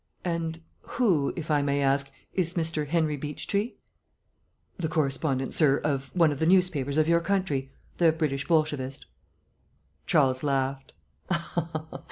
"And 0.25 0.61
who, 0.97 1.31
if 1.35 1.51
I 1.51 1.61
may 1.61 1.83
ask, 1.83 2.11
is 2.33 2.55
Mr. 2.55 2.87
Henry 2.87 3.15
Beechtree?" 3.17 3.75
"The 4.77 4.87
correspondent, 4.87 5.53
sir, 5.53 5.77
of 5.77 6.09
one 6.15 6.31
of 6.31 6.39
the 6.39 6.47
newspapers 6.47 6.97
of 6.97 7.07
your 7.07 7.21
country 7.21 7.71
the 7.99 8.11
British 8.11 8.47
Bolshevist." 8.47 9.05
Charles 10.07 10.41
laughed. 10.41 10.93